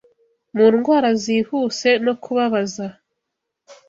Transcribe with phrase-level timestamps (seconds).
[0.55, 2.85] Mu ndwara zihuse no kubabaza